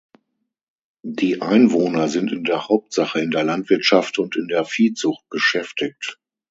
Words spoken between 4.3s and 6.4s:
in der Viehzucht beschäftigt.